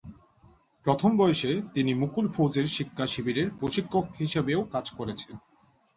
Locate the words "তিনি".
1.73-1.91